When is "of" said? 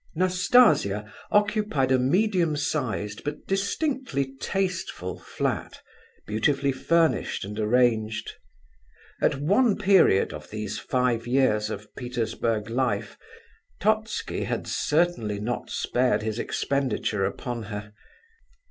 10.33-10.49, 11.69-11.93